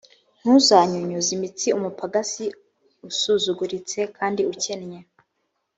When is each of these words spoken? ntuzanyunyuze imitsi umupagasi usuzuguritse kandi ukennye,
ntuzanyunyuze 0.41 1.29
imitsi 1.37 1.67
umupagasi 1.77 2.45
usuzuguritse 3.09 3.99
kandi 4.17 4.41
ukennye, 4.53 4.99